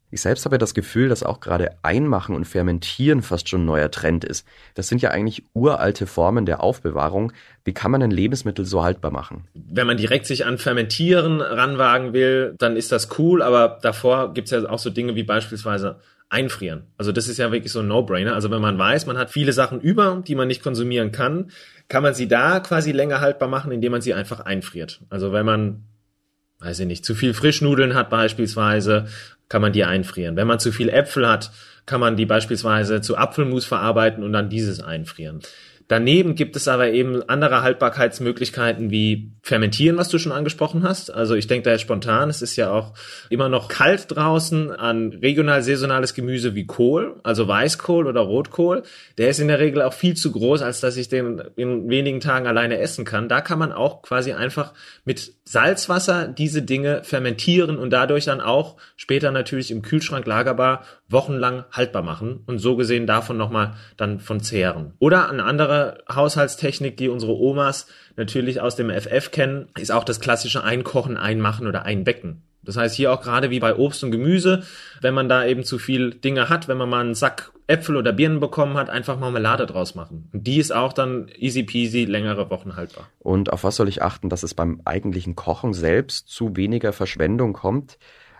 [0.09, 3.91] Ich selbst habe das Gefühl, dass auch gerade Einmachen und Fermentieren fast schon ein neuer
[3.91, 4.47] Trend ist.
[4.73, 7.33] Das sind ja eigentlich uralte Formen der Aufbewahrung.
[7.65, 9.43] Wie kann man ein Lebensmittel so haltbar machen?
[9.53, 14.51] Wenn man direkt sich an Fermentieren ranwagen will, dann ist das cool, aber davor gibt's
[14.51, 16.83] ja auch so Dinge wie beispielsweise einfrieren.
[16.97, 18.33] Also das ist ja wirklich so ein No-Brainer.
[18.33, 21.51] Also wenn man weiß, man hat viele Sachen über, die man nicht konsumieren kann,
[21.87, 25.01] kann man sie da quasi länger haltbar machen, indem man sie einfach einfriert.
[25.09, 25.83] Also wenn man,
[26.59, 29.07] weiß ich nicht, zu viel Frischnudeln hat beispielsweise,
[29.47, 30.35] kann man die einfrieren.
[30.35, 31.51] Wenn man zu viel Äpfel hat,
[31.85, 35.39] kann man die beispielsweise zu Apfelmus verarbeiten und dann dieses einfrieren.
[35.87, 41.09] Daneben gibt es aber eben andere Haltbarkeitsmöglichkeiten wie Fermentieren, was du schon angesprochen hast.
[41.09, 42.93] Also ich denke da jetzt spontan, es ist ja auch
[43.29, 48.83] immer noch kalt draußen an regional saisonales Gemüse wie Kohl, also Weißkohl oder Rotkohl.
[49.17, 52.19] Der ist in der Regel auch viel zu groß, als dass ich den in wenigen
[52.19, 53.29] Tagen alleine essen kann.
[53.29, 54.73] Da kann man auch quasi einfach
[55.05, 61.63] mit Salzwasser diese Dinge fermentieren und dadurch dann auch später natürlich im Kühlschrank lagerbar wochenlang
[61.71, 64.93] haltbar machen und so gesehen davon nochmal dann von zehren.
[64.99, 65.45] Oder eine
[66.13, 71.67] Haushaltstechnik, die unsere Omas natürlich aus dem FF kennen, ist auch das klassische Einkochen, Einmachen
[71.67, 72.43] oder Einbecken.
[72.63, 74.63] Das heißt hier auch gerade wie bei Obst und Gemüse,
[75.01, 78.13] wenn man da eben zu viel Dinge hat, wenn man mal einen Sack Äpfel oder
[78.13, 80.29] Birnen bekommen hat, einfach Marmelade draus machen.
[80.33, 83.09] Und die ist auch dann easy peasy längere Wochen haltbar.
[83.19, 87.53] Und auf was soll ich achten, dass es beim eigentlichen Kochen selbst zu weniger Verschwendung
[87.53, 87.97] kommt?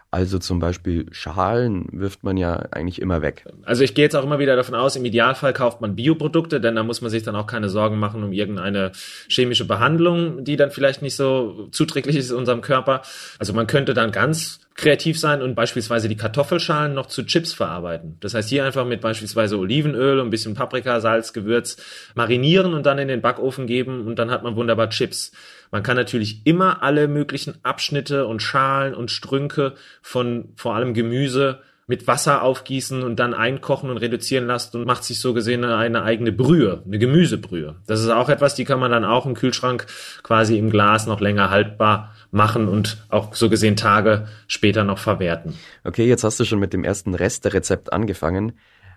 [0.09, 3.45] Also zum Beispiel Schalen wirft man ja eigentlich immer weg.
[3.63, 6.75] Also ich gehe jetzt auch immer wieder davon aus, im Idealfall kauft man Bioprodukte, denn
[6.75, 8.93] da muss man sich dann auch keine Sorgen machen um irgendeine
[9.27, 13.01] chemische Behandlung, die dann vielleicht nicht so zuträglich ist unserem Körper.
[13.37, 18.15] Also man könnte dann ganz kreativ sein und beispielsweise die Kartoffelschalen noch zu Chips verarbeiten.
[18.19, 21.77] Das heißt, hier einfach mit beispielsweise Olivenöl und ein bisschen Paprika, Salz, Gewürz
[22.13, 25.31] marinieren und dann in den Backofen geben und dann hat man wunderbar Chips.
[25.71, 31.59] Man kann natürlich immer alle möglichen Abschnitte und Schalen und Strünke von vor allem Gemüse
[31.87, 36.03] mit Wasser aufgießen und dann einkochen und reduzieren lassen und macht sich so gesehen eine
[36.03, 37.77] eigene Brühe, eine Gemüsebrühe.
[37.87, 39.87] Das ist auch etwas, die kann man dann auch im Kühlschrank
[40.21, 45.53] quasi im Glas noch länger haltbar machen und auch so gesehen Tage später noch verwerten.
[45.85, 48.51] Okay, jetzt hast du schon mit dem ersten Resterezept angefangen.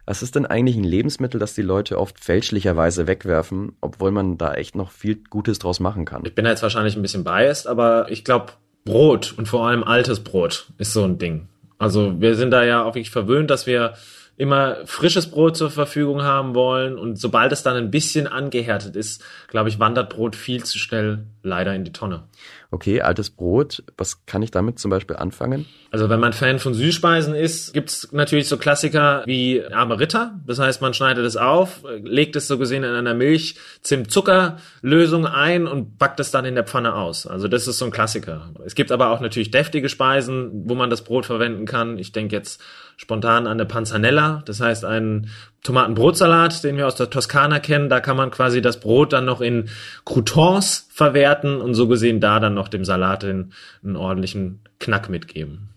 [0.04, 4.54] Was ist denn eigentlich ein Lebensmittel, das die Leute oft fälschlicherweise wegwerfen, obwohl man da
[4.54, 6.22] echt noch viel Gutes draus machen kann?
[6.24, 10.24] Ich bin jetzt wahrscheinlich ein bisschen biased, aber ich glaube, Brot und vor allem altes
[10.24, 11.46] Brot ist so ein Ding.
[11.80, 13.94] Also wir sind da ja auch wirklich verwöhnt, dass wir
[14.36, 16.98] immer frisches Brot zur Verfügung haben wollen.
[16.98, 21.24] Und sobald es dann ein bisschen angehärtet ist, glaube ich, wandert Brot viel zu schnell
[21.42, 22.24] leider in die Tonne
[22.72, 25.66] okay, altes Brot, was kann ich damit zum Beispiel anfangen?
[25.90, 30.38] Also wenn man Fan von Süßspeisen ist, gibt's natürlich so Klassiker wie arme Ritter.
[30.46, 34.58] Das heißt, man schneidet es auf, legt es so gesehen in einer Milch, Zimt, Zucker
[34.82, 37.26] Lösung ein und backt es dann in der Pfanne aus.
[37.26, 38.50] Also das ist so ein Klassiker.
[38.64, 41.98] Es gibt aber auch natürlich deftige Speisen, wo man das Brot verwenden kann.
[41.98, 42.62] Ich denke jetzt
[42.96, 45.30] spontan an eine Panzanella, das heißt einen
[45.62, 47.88] Tomatenbrotsalat, den wir aus der Toskana kennen.
[47.88, 49.68] Da kann man quasi das Brot dann noch in
[50.04, 53.52] Croutons verwerten und so gesehen da dann noch dem Salat einen,
[53.84, 55.68] einen ordentlichen Knack mitgeben.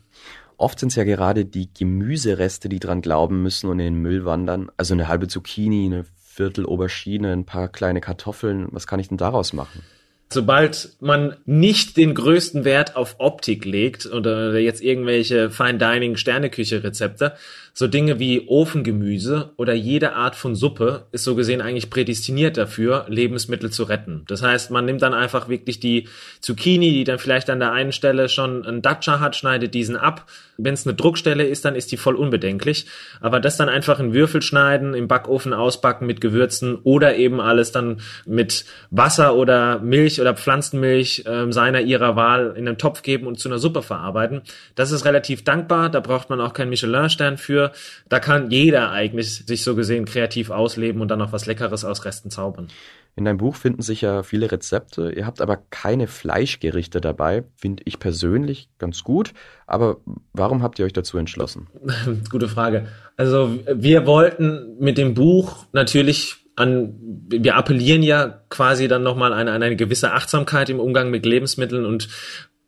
[0.58, 4.24] Oft sind es ja gerade die Gemüsereste, die dran glauben müssen und in den Müll
[4.24, 4.69] wandern.
[4.78, 8.67] Also eine halbe Zucchini, eine Viertel Aubergine, ein paar kleine Kartoffeln.
[8.72, 9.84] Was kann ich denn daraus machen?
[10.32, 16.84] Sobald man nicht den größten Wert auf Optik legt oder jetzt irgendwelche Fine Dining Sterneküche
[16.84, 17.34] Rezepte,
[17.76, 23.08] so Dinge wie Ofengemüse oder jede Art von Suppe ist so gesehen eigentlich prädestiniert dafür,
[23.10, 24.26] Lebensmittel zu retten.
[24.28, 26.08] Das heißt, man nimmt dann einfach wirklich die
[26.40, 30.30] Zucchini, die dann vielleicht an der einen Stelle schon einen Datscha hat, schneidet diesen ab.
[30.58, 32.86] Wenn es eine Druckstelle ist, dann ist die voll unbedenklich.
[33.22, 37.72] Aber das dann einfach in Würfel schneiden, im Backofen ausbacken mit Gewürzen oder eben alles
[37.72, 43.26] dann mit Wasser oder Milch oder Pflanzenmilch äh, seiner ihrer Wahl in einen Topf geben
[43.26, 44.44] und zu einer Suppe verarbeiten.
[44.76, 45.90] Das ist relativ dankbar.
[45.90, 47.71] Da braucht man auch keinen Michelin-Stern für dafür.
[48.10, 52.06] Da kann jeder eigentlich sich so gesehen kreativ ausleben und dann noch was Leckeres aus
[52.06, 52.67] Resten zaubern.
[53.15, 55.12] In deinem Buch finden sich ja viele Rezepte.
[55.12, 57.43] Ihr habt aber keine Fleischgerichte dabei.
[57.56, 59.34] Finde ich persönlich ganz gut.
[59.67, 59.97] Aber
[60.34, 61.67] warum habt ihr euch dazu entschlossen?
[62.32, 62.88] Gute Frage.
[63.15, 66.95] Also wir wollten mit dem Buch natürlich an,
[67.30, 71.86] wir appellieren ja quasi dann nochmal an, an eine gewisse Achtsamkeit im Umgang mit Lebensmitteln
[71.86, 72.10] und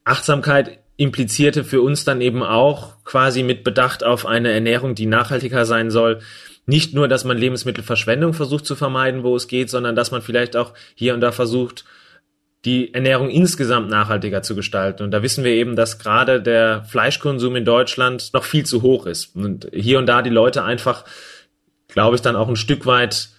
[0.03, 5.65] Achtsamkeit implizierte für uns dann eben auch quasi mit Bedacht auf eine Ernährung, die nachhaltiger
[5.65, 6.19] sein soll.
[6.65, 10.55] Nicht nur, dass man Lebensmittelverschwendung versucht zu vermeiden, wo es geht, sondern dass man vielleicht
[10.55, 11.85] auch hier und da versucht,
[12.63, 15.03] die Ernährung insgesamt nachhaltiger zu gestalten.
[15.03, 19.05] Und da wissen wir eben, dass gerade der Fleischkonsum in Deutschland noch viel zu hoch
[19.05, 19.35] ist.
[19.35, 21.05] Und hier und da die Leute einfach,
[21.87, 23.29] glaube ich, dann auch ein Stück weit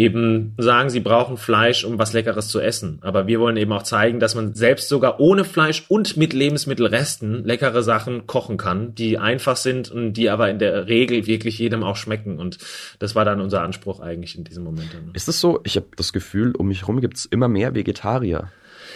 [0.00, 2.98] eben sagen, sie brauchen Fleisch, um was Leckeres zu essen.
[3.02, 7.44] Aber wir wollen eben auch zeigen, dass man selbst sogar ohne Fleisch und mit Lebensmittelresten
[7.44, 11.82] leckere Sachen kochen kann, die einfach sind und die aber in der Regel wirklich jedem
[11.82, 12.38] auch schmecken.
[12.38, 12.58] Und
[12.98, 14.88] das war dann unser Anspruch eigentlich in diesem Moment.
[15.12, 15.60] Ist es so?
[15.64, 18.50] Ich habe das Gefühl, um mich herum gibt es immer mehr Vegetarier.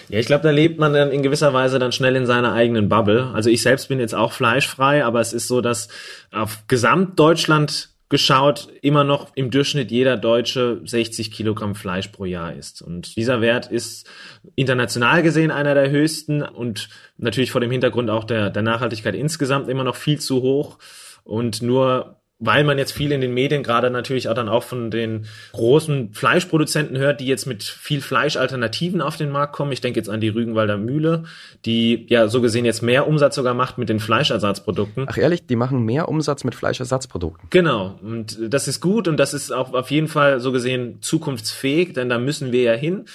[0.09, 2.89] Ja, ich glaube, da lebt man dann in gewisser Weise dann schnell in seiner eigenen
[2.89, 3.31] Bubble.
[3.33, 5.89] Also ich selbst bin jetzt auch fleischfrei, aber es ist so, dass
[6.31, 12.81] auf Gesamtdeutschland geschaut immer noch im Durchschnitt jeder Deutsche 60 Kilogramm Fleisch pro Jahr isst.
[12.81, 14.09] Und dieser Wert ist
[14.55, 19.69] international gesehen einer der höchsten und natürlich vor dem Hintergrund auch der, der Nachhaltigkeit insgesamt
[19.69, 20.79] immer noch viel zu hoch.
[21.25, 24.91] Und nur weil man jetzt viel in den Medien gerade natürlich auch dann auch von
[24.91, 29.73] den großen Fleischproduzenten hört, die jetzt mit viel Fleischalternativen auf den Markt kommen.
[29.73, 31.25] Ich denke jetzt an die Rügenwalder Mühle,
[31.65, 35.07] die ja so gesehen jetzt mehr Umsatz sogar macht mit den Fleischersatzprodukten.
[35.09, 37.49] Ach ehrlich, die machen mehr Umsatz mit Fleischersatzprodukten.
[37.51, 37.99] Genau.
[38.03, 42.09] Und das ist gut und das ist auch auf jeden Fall so gesehen zukunftsfähig, denn
[42.09, 43.07] da müssen wir ja hin.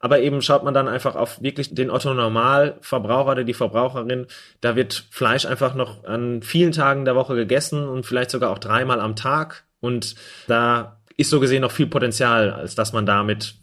[0.00, 4.26] Aber eben schaut man dann einfach auf wirklich den Otto Normalverbraucher oder die Verbraucherin.
[4.60, 8.58] Da wird Fleisch einfach noch an vielen Tagen der Woche gegessen und vielleicht sogar auch
[8.58, 9.64] dreimal am Tag.
[9.80, 10.14] Und
[10.46, 13.56] da ist so gesehen noch viel Potenzial, als dass man damit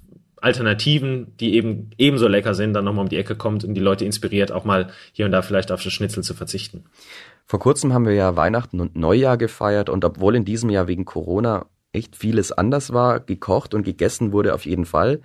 [0.43, 4.03] Alternativen, die eben ebenso lecker sind, dann nochmal um die Ecke kommt und die Leute
[4.03, 6.83] inspiriert, auch mal hier und da vielleicht auf das Schnitzel zu verzichten.
[7.45, 11.05] Vor kurzem haben wir ja Weihnachten und Neujahr gefeiert und obwohl in diesem Jahr wegen
[11.05, 15.21] Corona echt vieles anders war, gekocht und gegessen wurde auf jeden Fall,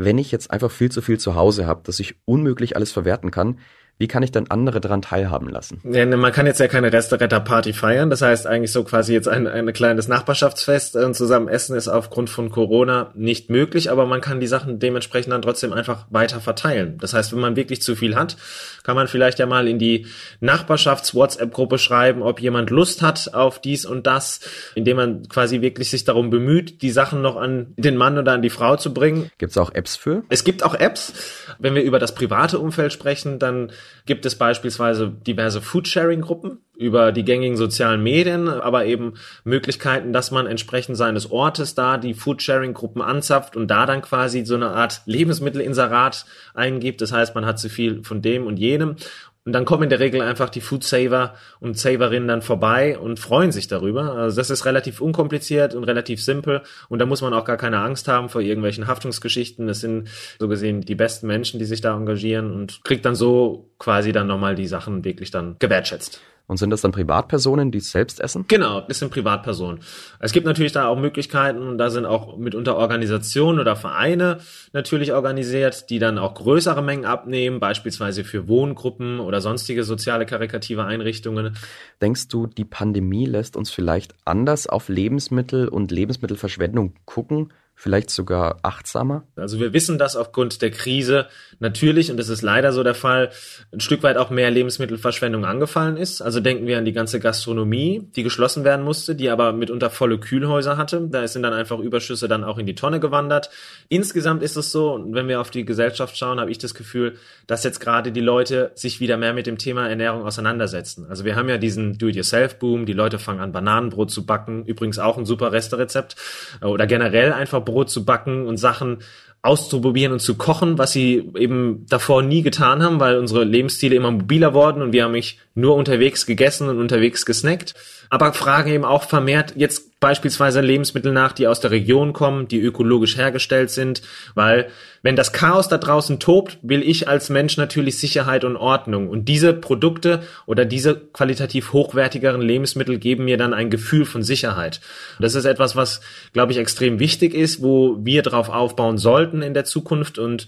[0.00, 3.32] wenn ich jetzt einfach viel zu viel zu Hause habe, dass ich unmöglich alles verwerten
[3.32, 3.58] kann,
[3.98, 5.80] wie kann ich dann andere daran teilhaben lassen?
[5.84, 8.10] Ja, ne, man kann jetzt ja keine Resteretter-Party feiern.
[8.10, 12.30] Das heißt eigentlich so quasi jetzt ein, ein kleines Nachbarschaftsfest und zusammen essen ist aufgrund
[12.30, 16.96] von Corona nicht möglich, aber man kann die Sachen dementsprechend dann trotzdem einfach weiter verteilen.
[17.00, 18.36] Das heißt, wenn man wirklich zu viel hat,
[18.84, 20.06] kann man vielleicht ja mal in die
[20.40, 24.40] Nachbarschafts-WhatsApp-Gruppe schreiben, ob jemand Lust hat auf dies und das,
[24.76, 28.42] indem man quasi wirklich sich darum bemüht, die Sachen noch an den Mann oder an
[28.42, 29.28] die Frau zu bringen.
[29.38, 30.22] Gibt es auch Apps für?
[30.28, 31.12] Es gibt auch Apps.
[31.58, 33.72] Wenn wir über das private Umfeld sprechen, dann
[34.06, 40.46] gibt es beispielsweise diverse Foodsharing-Gruppen über die gängigen sozialen Medien, aber eben Möglichkeiten, dass man
[40.46, 46.24] entsprechend seines Ortes da die Foodsharing-Gruppen anzapft und da dann quasi so eine Art Lebensmittelinserat
[46.54, 47.00] eingibt.
[47.00, 48.96] Das heißt, man hat zu viel von dem und jenem
[49.44, 53.18] und dann kommen in der Regel einfach die Food Saver und Saverinnen dann vorbei und
[53.18, 54.12] freuen sich darüber.
[54.12, 56.62] Also das ist relativ unkompliziert und relativ simpel.
[56.90, 59.66] Und da muss man auch gar keine Angst haben vor irgendwelchen Haftungsgeschichten.
[59.66, 63.70] Das sind so gesehen die besten Menschen, die sich da engagieren und kriegt dann so
[63.78, 66.20] quasi dann nochmal die Sachen wirklich dann gewertschätzt.
[66.48, 68.46] Und sind das dann Privatpersonen, die es selbst essen?
[68.48, 69.80] Genau, das sind Privatpersonen.
[70.18, 74.38] Es gibt natürlich da auch Möglichkeiten und da sind auch mitunter Organisationen oder Vereine
[74.72, 80.84] natürlich organisiert, die dann auch größere Mengen abnehmen, beispielsweise für Wohngruppen oder sonstige soziale karikative
[80.84, 81.54] Einrichtungen.
[82.00, 87.52] Denkst du, die Pandemie lässt uns vielleicht anders auf Lebensmittel und Lebensmittelverschwendung gucken?
[87.78, 89.22] Vielleicht sogar achtsamer?
[89.36, 91.26] Also wir wissen, dass aufgrund der Krise
[91.60, 93.30] natürlich, und das ist leider so der Fall,
[93.72, 96.20] ein Stück weit auch mehr Lebensmittelverschwendung angefallen ist.
[96.20, 100.18] Also denken wir an die ganze Gastronomie, die geschlossen werden musste, die aber mitunter volle
[100.18, 101.06] Kühlhäuser hatte.
[101.08, 103.48] Da sind dann einfach Überschüsse dann auch in die Tonne gewandert.
[103.88, 107.14] Insgesamt ist es so, wenn wir auf die Gesellschaft schauen, habe ich das Gefühl,
[107.46, 111.06] dass jetzt gerade die Leute sich wieder mehr mit dem Thema Ernährung auseinandersetzen.
[111.08, 115.16] Also wir haben ja diesen Do-it-yourself-Boom, die Leute fangen an, Bananenbrot zu backen, übrigens auch
[115.16, 116.16] ein super Resterezept,
[116.60, 118.98] oder generell einfach Brot zu backen und Sachen
[119.42, 124.10] auszuprobieren und zu kochen, was sie eben davor nie getan haben, weil unsere Lebensstile immer
[124.10, 127.74] mobiler wurden und wir haben mich nur unterwegs gegessen und unterwegs gesnackt.
[128.10, 132.60] Aber fragen eben auch vermehrt jetzt beispielsweise Lebensmittel nach, die aus der Region kommen, die
[132.60, 134.00] ökologisch hergestellt sind,
[134.34, 134.68] weil
[135.02, 139.08] wenn das Chaos da draußen tobt, will ich als Mensch natürlich Sicherheit und Ordnung.
[139.08, 144.80] Und diese Produkte oder diese qualitativ hochwertigeren Lebensmittel geben mir dann ein Gefühl von Sicherheit.
[145.18, 146.00] Das ist etwas, was,
[146.32, 150.46] glaube ich, extrem wichtig ist, wo wir drauf aufbauen sollten in der Zukunft und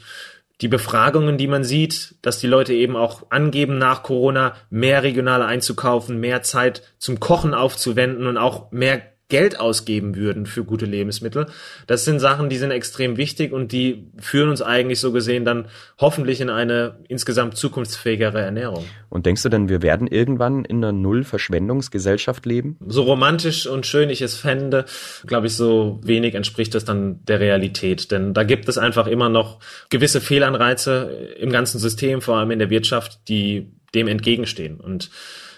[0.60, 5.42] die Befragungen, die man sieht, dass die Leute eben auch angeben, nach Corona mehr regional
[5.42, 11.46] einzukaufen, mehr Zeit zum Kochen aufzuwenden und auch mehr Geld ausgeben würden für gute Lebensmittel.
[11.86, 15.68] Das sind Sachen, die sind extrem wichtig und die führen uns eigentlich so gesehen dann
[15.98, 18.84] hoffentlich in eine insgesamt zukunftsfähigere Ernährung.
[19.08, 22.76] Und denkst du denn, wir werden irgendwann in einer Null-Verschwendungsgesellschaft leben?
[22.86, 24.84] So romantisch und schön ich es fände,
[25.26, 28.10] glaube ich, so wenig entspricht das dann der Realität.
[28.10, 32.58] Denn da gibt es einfach immer noch gewisse Fehlanreize im ganzen System, vor allem in
[32.58, 34.80] der Wirtschaft, die dem entgegenstehen.
[34.80, 35.10] Und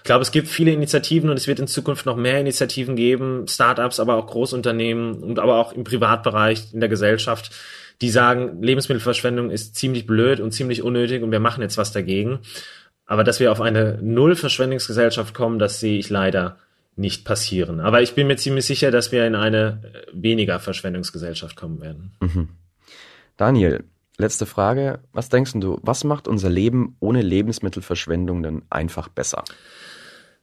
[0.02, 3.46] ich glaube, es gibt viele Initiativen und es wird in Zukunft noch mehr Initiativen geben,
[3.46, 7.52] Startups, aber auch Großunternehmen und aber auch im Privatbereich, in der Gesellschaft,
[8.00, 12.40] die sagen, Lebensmittelverschwendung ist ziemlich blöd und ziemlich unnötig und wir machen jetzt was dagegen.
[13.06, 16.56] Aber dass wir auf eine Null-Verschwendungsgesellschaft kommen, das sehe ich leider
[16.96, 17.78] nicht passieren.
[17.78, 22.10] Aber ich bin mir ziemlich sicher, dass wir in eine weniger Verschwendungsgesellschaft kommen werden.
[22.20, 22.48] Mhm.
[23.36, 23.84] Daniel,
[24.18, 24.98] letzte Frage.
[25.12, 29.44] Was denkst du, was macht unser Leben ohne Lebensmittelverschwendung denn einfach besser?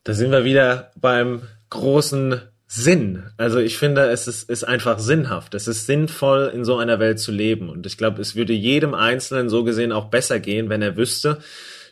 [0.09, 3.29] Da sind wir wieder beim großen Sinn.
[3.37, 5.53] Also ich finde, es ist, ist einfach sinnhaft.
[5.53, 7.69] Es ist sinnvoll, in so einer Welt zu leben.
[7.69, 11.37] Und ich glaube, es würde jedem Einzelnen so gesehen auch besser gehen, wenn er wüsste,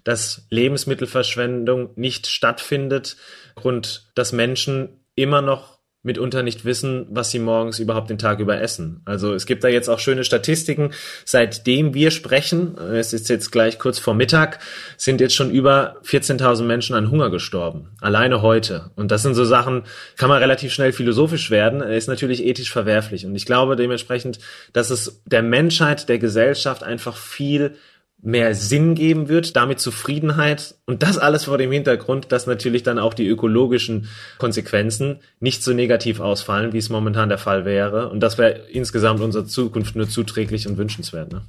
[0.03, 3.17] dass Lebensmittelverschwendung nicht stattfindet
[3.61, 8.61] und dass Menschen immer noch mitunter nicht wissen, was sie morgens überhaupt den Tag über
[8.61, 9.01] essen.
[9.05, 10.91] Also es gibt da jetzt auch schöne Statistiken.
[11.25, 14.59] Seitdem wir sprechen, es ist jetzt gleich kurz vor Mittag,
[14.95, 17.89] sind jetzt schon über 14.000 Menschen an Hunger gestorben.
[17.99, 18.91] Alleine heute.
[18.95, 19.83] Und das sind so Sachen,
[20.15, 23.25] kann man relativ schnell philosophisch werden, ist natürlich ethisch verwerflich.
[23.25, 24.39] Und ich glaube dementsprechend,
[24.73, 27.75] dass es der Menschheit, der Gesellschaft einfach viel
[28.21, 32.99] mehr Sinn geben wird, damit Zufriedenheit und das alles vor dem Hintergrund, dass natürlich dann
[32.99, 34.07] auch die ökologischen
[34.39, 38.09] Konsequenzen nicht so negativ ausfallen, wie es momentan der Fall wäre.
[38.09, 41.31] Und das wäre insgesamt unserer Zukunft nur zuträglich und wünschenswert.
[41.31, 41.43] Ne?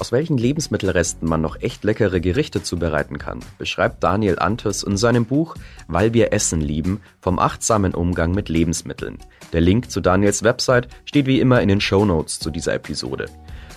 [0.00, 5.26] Aus welchen Lebensmittelresten man noch echt leckere Gerichte zubereiten kann, beschreibt Daniel Antes in seinem
[5.26, 5.56] Buch
[5.88, 9.18] Weil wir Essen lieben vom achtsamen Umgang mit Lebensmitteln.
[9.52, 13.26] Der Link zu Daniels Website steht wie immer in den Show Notes zu dieser Episode.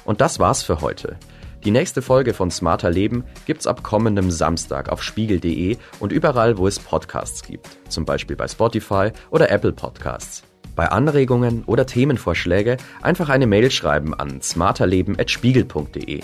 [0.05, 1.17] Und das war's für heute.
[1.63, 6.67] Die nächste Folge von Smarter Leben gibt's ab kommendem Samstag auf spiegel.de und überall, wo
[6.67, 10.43] es Podcasts gibt, zum Beispiel bei Spotify oder Apple Podcasts.
[10.75, 16.21] Bei Anregungen oder Themenvorschläge einfach eine Mail schreiben an smarterleben.spiegel.de.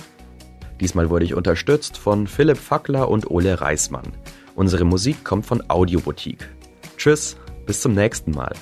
[0.82, 4.12] Diesmal wurde ich unterstützt von Philipp Fackler und Ole Reismann.
[4.56, 6.50] Unsere Musik kommt von Audioboutique.
[6.98, 8.54] Tschüss, bis zum nächsten Mal.